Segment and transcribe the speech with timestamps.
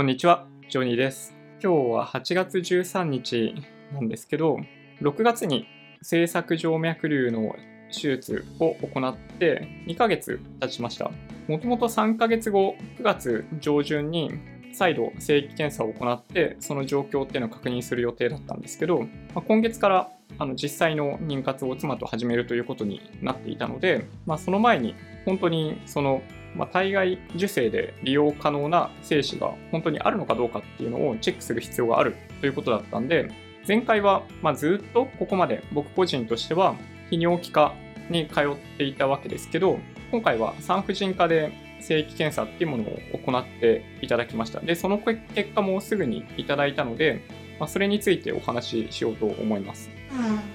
[0.00, 1.34] こんにちは、ジョニーです。
[1.62, 3.54] 今日は8月13日
[3.92, 4.56] なんですけど、
[5.02, 5.66] 6月に
[6.00, 7.54] 制作静脈瘤の
[7.92, 11.10] 手術を行って2ヶ月経ちました。
[11.48, 14.30] もともと3ヶ月後、9月上旬に
[14.72, 20.08] 再度正規検査を行って、その状況っていうのを確認する予定だったんですけど、まあ今月から
[20.38, 24.94] あの実際の妊活を妻と始めるということになっていたので、まあ、その前に
[25.26, 26.22] 本当にその
[26.54, 33.30] まあ、体外受精で利用可能な精子が本当にあるのかどうかっていうのをチェックする必要があるということだったんで、
[33.66, 36.74] 前回はまあずっとここまで僕個人としては
[37.10, 37.74] 泌尿器科
[38.08, 39.78] に通っていたわけですけど、
[40.10, 44.60] 今回は産婦人科で正規検査っていうものを行っていただきました。
[44.60, 45.20] で、その結
[45.54, 47.22] 果もすぐにいただいたので、
[47.58, 49.90] まあ、それについてお話ししようと思います。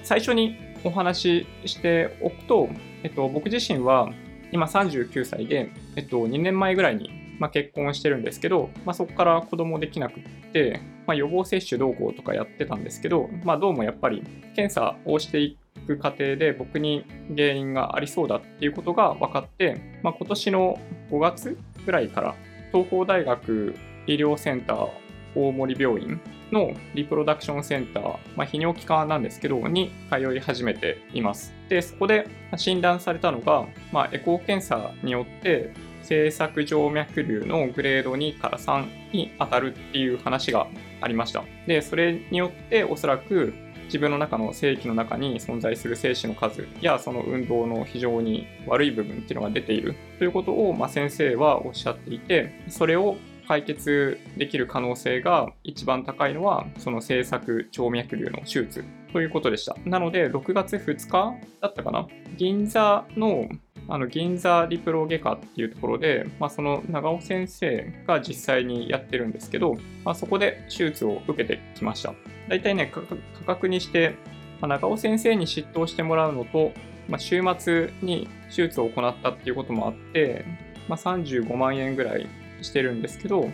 [0.02, 2.68] 最初にお話ししておくと、
[3.02, 4.12] えっと、僕自身は
[4.52, 14.22] 今39歳で、えっと、2年前ぐらいに、まあ、結婚してるんですけど、まあ、そこから子供できなくって、まあ、予防接種どうこうとかやってたんですけど、まあ、どうもやっぱり
[14.54, 22.34] 検査をしていく過程で僕に原因がありそうだっていうことが分かって、まあ、今年の5月ぐらいから
[22.72, 23.74] 東邦大学
[24.06, 25.05] 医療センター
[25.36, 26.20] 大森病院
[26.50, 31.52] のリプロダクションセンター、まあ、泌尿器科なんですけど、に通い始めています。
[31.68, 40.68] で、そこで診断されたのが、まあ、エコー検査によって、制作静脈瘤のグレード2から3に当たるっていう話が
[41.00, 41.42] ありました。
[41.66, 43.52] で、それによっておそらく
[43.86, 53.16] 自分の中の精液の中に存在する精子の数やその運動の非常に悪い部分っていうのが出ているということを、ま、先生はおっしゃっていて、それを
[53.46, 59.76] 解決できる可能性が一番高いのは、その制作静脈瘤の手術ということでした。
[59.84, 62.06] なので、6月2日だったかな？
[62.36, 63.48] 銀座の
[63.88, 72.12] あの銀座リプロ外科っていうところで、まあ、その長尾先生が実際にやってるんですけど、まあ、そこで手術を受けてきました。
[72.48, 74.16] 大体ね、価格にして、
[74.60, 76.72] まあ、長尾先生に執刀してもらうのと、
[77.08, 80.44] まあ、週末に手術を行ったっていうこともあって、
[80.88, 82.26] まあ、35万円ぐらい
[82.62, 83.50] してるんですけど、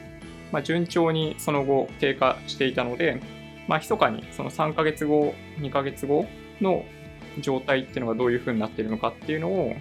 [0.50, 3.20] まあ、順調にその後経過していたので、
[3.68, 6.26] まあ、密かにその3ヶ月後、2ヶ月後
[6.60, 6.84] の
[7.40, 9.74] 状態っていうのがどういう風になってるのかっていうのを、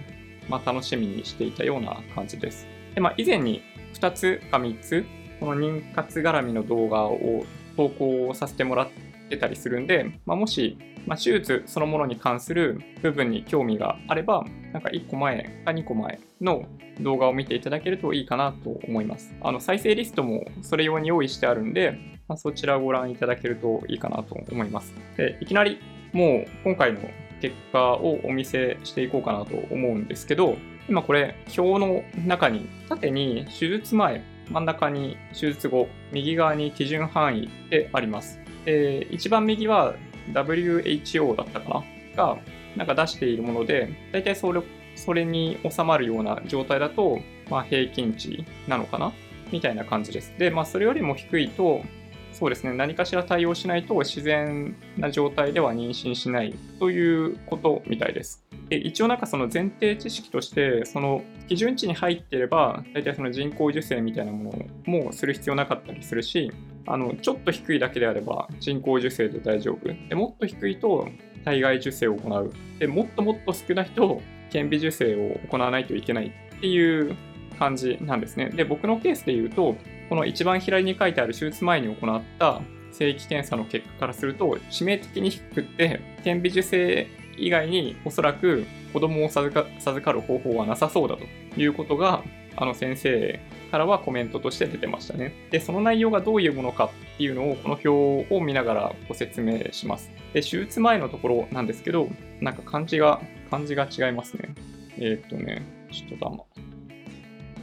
[0.48, 2.66] まあ、楽しみにしていたような感じです。
[2.94, 3.62] で、まあ、以前に
[3.94, 5.04] 2つか3つ、
[5.40, 7.44] この妊活絡みの動画を
[7.76, 8.88] 投稿させてもらっ
[9.32, 16.64] てたりするんで、まあ、もし、まあ、手術そのものに関する部分に興味があれば、なんか1個前か2個前の
[17.00, 19.34] 動画を見ていただけるといいかなと思います。
[19.40, 21.98] あの再生リストもそれ用に用意してあるんで、
[22.28, 24.94] まあ、そちらをご覧いただけるといいかなと思います。
[25.16, 25.78] でいきなり
[26.12, 27.00] もう今回の
[27.40, 30.56] 結果をお見せしていこうかなと思うんですけど、
[30.88, 38.41] 今これ表の中に縦に手術前、真ん中に手術後、右側に基準範囲であります。
[38.64, 39.94] で一番右は
[40.32, 41.84] WHO だったか
[42.14, 42.24] な？
[42.24, 42.38] が
[42.76, 44.62] なんか出しているもので、大体それ
[44.94, 47.18] それに収まるような状態だと、
[47.50, 49.12] まあ、平均値なのかな？
[49.50, 50.34] みたいな感じです。
[50.38, 51.82] で、まあ、それよりも低いと、
[52.32, 58.44] そうですね、何かしら対応しないと自然な状態では妊娠しないということみたいです。
[58.68, 66.50] で一応なんかその前提知識として、その基準値に入っていれば、大体その人工授精みたいなものもする必要なかったりするし、
[66.86, 69.88] あのちょっと低いだけであれば人工授精で大丈夫。
[70.08, 71.08] でもっと低いと
[71.44, 72.52] 体外受精を行う。
[72.78, 74.20] でもっともっと少ないと
[74.50, 77.16] 顕微授精を行わないといけないっていう
[77.58, 78.50] 感じなんですね。
[78.50, 79.76] で、僕のケースで言うと、
[80.08, 82.60] この一番左に書いてある手術前に行った
[82.90, 91.24] 正規検査の結果からすると、致命的に低くって、顕微授精以外におそらく子供を授か授かる方法はなさそうだと
[91.60, 92.22] いうことが、
[92.56, 93.40] あの先生
[93.72, 95.32] からはコメントとして出てましたね。
[95.50, 100.10] で、その内容がどういうものかっていうのをこの表を見ながらご説明します。
[100.34, 102.10] で、手術前のところなんですけど、
[102.42, 104.54] なんか漢字が、漢字が違いますね。
[104.98, 106.44] えーっとね、ちょっとだま。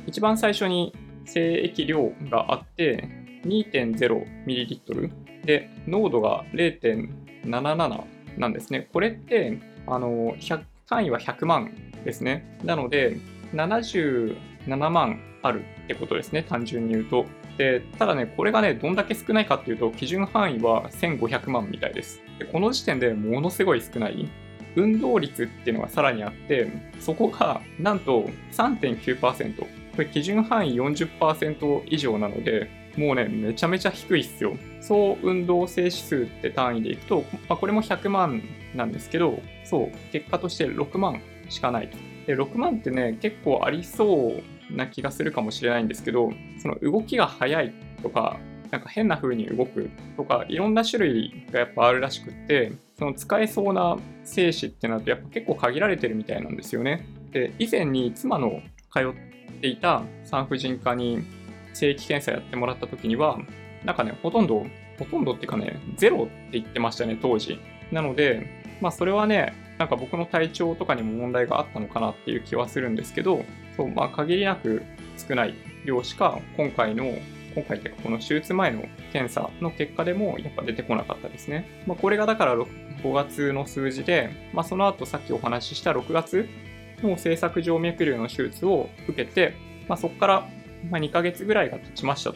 [0.08, 3.08] 一番最初に精液量があって、
[3.46, 5.12] 2.0ml
[5.46, 8.04] で、濃度が0.77
[8.40, 8.90] なんですね。
[8.92, 11.72] これって、あの、100単位は100万
[12.04, 12.58] ですね。
[12.64, 13.20] なので、
[14.70, 17.26] 7万あるってことですね、単純に言うと。
[17.58, 22.22] で、ただね、これがね、どんだけ少ないかっていうと、基準範囲は1500万みたいです。
[22.40, 24.30] でこの時点でものすごい少ない。
[24.76, 29.60] 運動率っていうのがさらにあって、そこがなんと3.9%。
[29.60, 29.68] こ
[29.98, 34.56] れ基準範囲40%以上なので、もうね、めちゃめちゃ低いっすよ。
[34.80, 38.42] 総運動性指数って単位でいくと、まあ、これも100万
[38.76, 41.98] なんですけど、そう、結果として6万しかないと。
[42.28, 46.32] で、6万ってね、結構ありそうな気がするかもしれないんですけど、
[46.62, 48.40] その動きが速いとか、
[48.72, 57.06] なんか変な風に動くとか、いろんな種類がやっぱあるらしくって、その使えそうな精子ってなるとやっぱ結構限られてるみたいなんですよね。
[57.32, 58.62] で、以前に妻の
[58.94, 61.24] 通っていた産婦人科に
[61.74, 63.40] 正規検査やってもらった時には、
[63.86, 64.66] なんかね、ほとんど、
[65.00, 67.60] ほとんどっていうかね、ゼロって言ってましたね、当時。
[67.92, 68.48] なので、
[68.82, 73.44] まあそれはね、なんか僕の体調とかにも問題があったのかなっていう気はするんですけど、
[73.78, 74.84] そう、まあ限りなく
[75.18, 75.56] 少ない
[75.86, 77.06] 量しか今回の
[77.56, 81.84] 今回ってこの手術前の検査の結果でもやっぱ出てこなかったですね。
[81.88, 82.68] まあ、これがだから5
[83.14, 86.48] 月の数字で、まあ、その後さっきお話しした6月
[87.02, 89.54] の制作静脈瘤の手術を受けて、
[89.88, 90.50] まあ、そこから
[90.92, 92.34] 2ヶ月ぐらいが経ちました。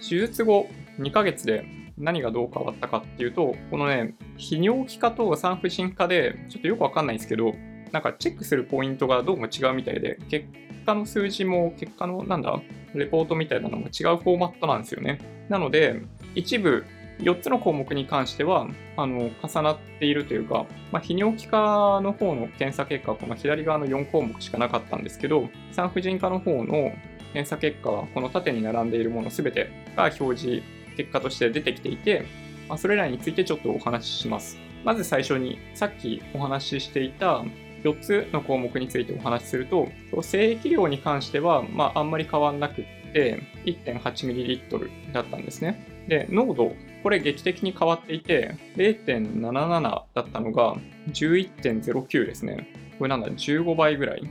[0.00, 0.68] 手術後
[0.98, 1.64] 2ヶ月で
[1.98, 7.54] 何がどう変わったかっていうと、このね、泌尿器科と産婦人科で、ちょっとよくわかんないんですけど、
[7.92, 10.46] なんかチェックするポイントがどうも違うみたいで、結
[10.84, 12.60] 果の数字も、結果の、なんだ、
[12.94, 15.18] レポートみたいなのも違うフォーマットなんですよね。
[15.48, 16.02] なので、
[16.34, 16.84] 一部、
[17.20, 26.92] 4つの項目に関しては、あの、重なっているというか、まあ、泌尿器科の方の検査結果はこの左側の4項目しかなかったんですけど、産婦人科の方の
[27.32, 30.62] 検査結果はこの縦に並んでいるもの全てが表示
[30.96, 32.26] 結果として出てきていて、
[32.68, 34.58] まあ、それらについてちょっとお話しします。
[34.84, 37.44] まず最初に、さっきお話ししていた
[37.82, 39.88] 4つの項目についてお話しすると、
[40.22, 46.06] 精液量に関しては、まあ、あんまり変わんなくって、1.8ml だったんですね。
[46.08, 46.72] で、濃度、
[47.02, 50.76] これ劇的に変わっていて、0.77だったのが
[51.10, 52.68] 11.09ですね。
[52.98, 54.22] これなんだ、15倍ぐらい。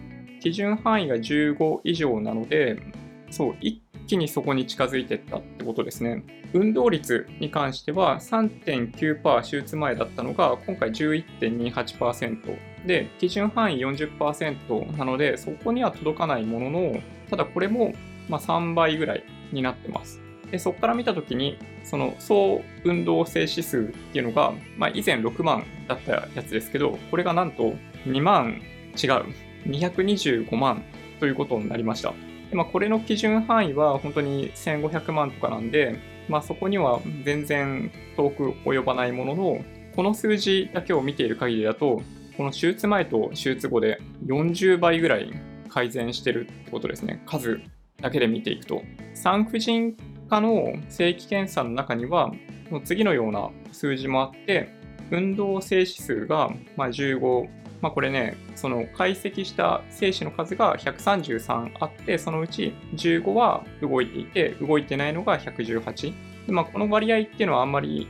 [0.42, 2.78] 基準範囲が15以上なので、
[3.30, 3.56] そう、
[4.08, 6.24] 気にそこに近づいていったってことですね。
[6.54, 17.94] 運動率に関しては3.9%手術前だったのが今回11.28%で基準範囲40%なのでそこには届かないもののただこれも
[18.30, 20.22] ま3倍ぐらいになってます。
[20.52, 27.74] でそこから見たときにその総運動性指数っていうのが、まあ、以前6万だったやつですけどこれがなんと
[28.06, 28.62] 2万
[28.96, 29.26] 違う
[29.68, 30.84] 225万
[31.20, 32.14] ということになりました。
[32.56, 36.00] まあ、これの基準範囲は本当に1500万とかなんで、
[36.30, 39.66] まあ、そこには全然遠く及ばないものの、
[39.96, 42.02] この数字だけを見ている限りだと、
[42.38, 45.32] この手術前と手術後で40倍ぐらい
[45.70, 47.22] 改善してるってことですね。
[47.26, 47.62] 数
[48.02, 48.82] だけで見ていくと。
[49.14, 49.96] 産婦人
[50.30, 52.32] 科の正規検査の中には、
[52.84, 54.70] 次のような数字もあって、
[55.12, 57.48] 運動性指数が15
[57.86, 66.14] まあ、これね、その解析した精子の数が133あって、そのうち15は動いていて、動いてないのが118。
[66.48, 68.08] でまあ、この割合っていうのはあんまり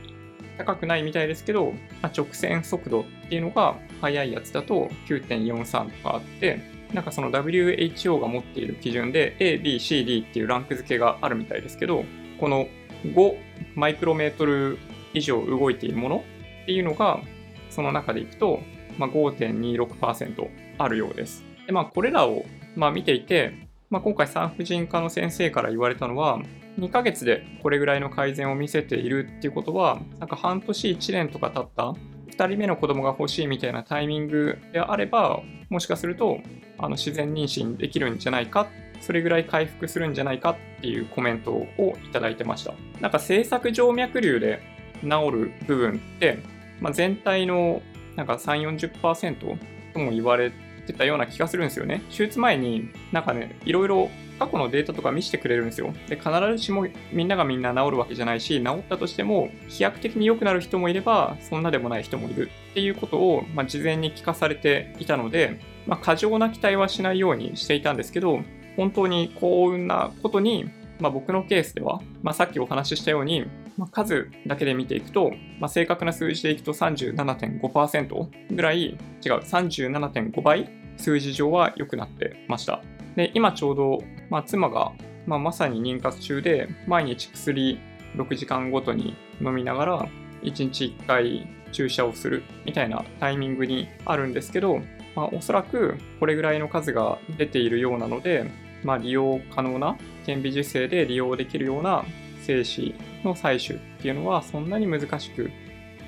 [0.56, 6.58] 高くないみたいですけど、まあ、直線速度っていうのが速いやつだと9.43とかあって、
[6.94, 12.06] なんかその WHO が持っている基準で A, B, C, D っていうランク付けがあるみたいですけど、
[12.40, 12.66] この
[13.04, 13.36] 5
[13.74, 14.78] マイクロメートル
[15.12, 16.24] 以上動いているもの
[16.62, 17.20] っていうのが、
[17.68, 18.60] その中でいくと、
[18.98, 20.48] まあ、5.26%
[20.78, 21.44] あるようです。
[21.66, 22.44] で、まあ、これらを、
[22.74, 26.40] まあ、見ていて、まあ、今回産婦人科の先生から言われたのは、
[26.78, 31.94] 2ヶ月でこれぐらいの改善を見せているっていうことは、なんか半年1年とか経った
[32.36, 35.40] 2人目の子供が欲しいみたいなタイミングであれば、
[35.70, 36.40] もしかすると
[36.78, 38.68] あの自然妊娠できるんじゃないか、
[39.00, 42.74] それぐらい回復するんじゃないかっていうコメントをいただいてました。
[43.00, 44.60] なんか制作静脈瘤で
[45.02, 46.38] 治る部分って、
[46.80, 47.80] まあ、全体の
[48.16, 49.58] なんか3、40%
[49.92, 50.52] とも言われ
[50.86, 52.02] てたような気がするんですよね。
[52.10, 55.92] 手術前になんかね、いろいろ過去のデータとか見せてくれるんですよ。
[56.08, 68.40] で、必ずしもみんながみんな治るわけじゃないし、治ったとしても飛躍的に良くなる人もいれば、そんなでもない人もいるっていうことを、まあ、事前に聞かされていたので、まあ、過剰な期待はしないようにしていたんですけど、
[68.76, 70.70] 本当に幸運なことに、
[71.00, 73.46] まあ、僕のケースでは、まあ、さっきお話ししたように、
[73.76, 75.30] まあ、数だけで見ていくと、
[75.60, 78.98] まあ、正確な数字でいくと37.5%ぐらい、違う、
[79.38, 82.82] 37.5倍数字上は良くなってました。
[83.16, 83.98] で、今ちょうど、
[84.30, 84.92] まあ、妻が、
[85.26, 87.78] まあ、まさに妊活中で、毎日薬
[88.16, 90.08] 6時間ごとに飲みながら、
[90.42, 94.80] 1日1回注射をするみたいなタイミングにあるんですけど、
[95.14, 98.50] まあ、おそらくこれぐらいの数が出ているようなので、
[98.84, 102.04] まあ、利用可能な顕微授精で利用できるような
[102.46, 105.50] 精子の採取っていうのはそんなに難しく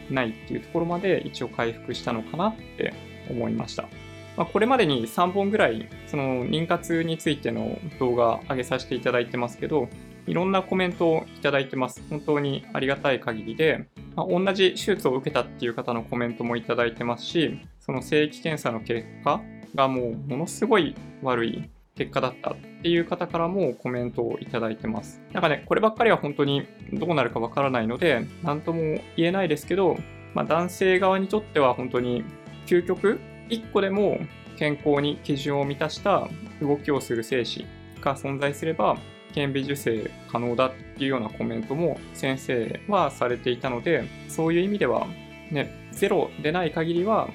[0.09, 2.95] ないっていうところまで一応回復したのかなって
[3.29, 3.89] 思いました。
[4.37, 9.89] まあ、これまでに3本ぐらいその妊活についての動画上げさせていただいてますけど、
[10.29, 12.03] いろんなコメントをいただいてます。
[12.09, 19.41] 本当にありがたい限りで、まあ、同じ手術を受けたっていう方のコメントもいただいてますし、その正規検査の結果
[19.75, 21.69] がもうものすごい悪い
[21.99, 25.21] 結果だったっていう方からもコメントをいただいてます。
[25.33, 29.97] なんかね、こればっかりは本当にどうなるかわからないので、何とも言えないですけど、
[30.33, 32.23] まあ、男性側にとっては本当に
[32.67, 34.19] 究極1個でも
[34.57, 36.29] 健康に基準を満たした
[36.61, 37.67] 動きをする精子
[38.01, 38.97] が存在すれば
[39.35, 45.07] 顕微授精可能だっていうようなコメントも先生はされていたのでそういう意味では
[45.51, 47.29] ねゼロでない限りは、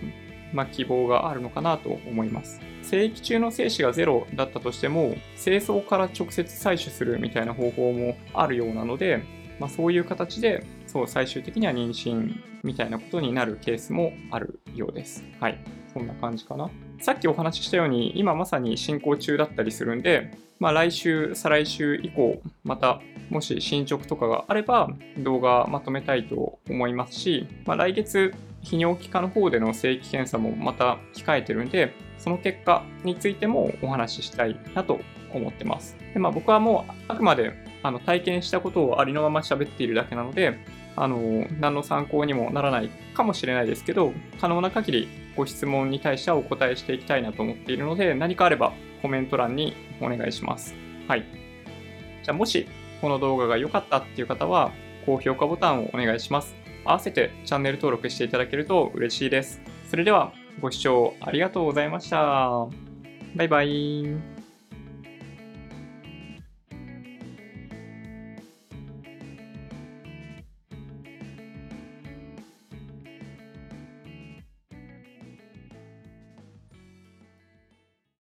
[0.54, 2.62] まあ、希望があるのかなと思います。
[2.82, 9.24] 生育中の精子がゼロだったとしても精巣から直接採取するみたいな方法もあるようなので、
[9.60, 15.24] まあ、そういう形でそう最終的には妊娠みたいなことになるケースもあるようです。
[15.40, 15.60] はい。
[15.94, 16.70] そんな感じかな。
[17.00, 28.34] さっきお話ししたように、今まさに進行中だったりするんで、まあ、来週、再来週以降、またもし進捗とかがあれば動画まとめたいと思いますし、まあ、来月、
[28.64, 35.00] 泌尿器科の方での正規検査もまた控えてるんで、その結果についてもお話ししたいなと
[35.34, 35.98] 思ってます。
[36.14, 40.58] でまあ、僕はもうあくまであの体験したことをありのまま喋っているだけなので、
[40.96, 50.76] あの何の参考にもならないかもしれないですけど、可能な限りご質問に対してはお答えしていきたいなと思っているので、何かあればコメント欄にお願いします。
[51.08, 51.26] はい。
[52.24, 52.68] じゃあもし
[53.02, 54.72] この動画が良かったっていう方は、
[55.06, 56.63] 高評価ボタンをお願いします。
[56.86, 59.62] 合わせてチャンネル登録していただけると嬉しいです。
[59.90, 62.68] それではご視聴ありがとうございました。
[63.36, 64.33] バイバイ。